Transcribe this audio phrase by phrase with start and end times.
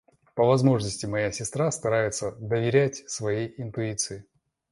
[0.33, 4.25] По возможности моя сестра старается доверять своей интуиции.